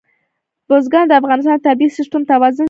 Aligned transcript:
بزګان 0.67 1.05
د 1.07 1.11
افغانستان 1.21 1.55
د 1.57 1.61
طبعي 1.65 1.87
سیسټم 1.97 2.21
توازن 2.31 2.53
ساتي. 2.57 2.59